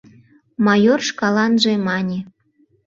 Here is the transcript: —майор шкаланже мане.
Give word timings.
—майор 0.65 1.01
шкаланже 1.09 1.73
мане. 1.85 2.19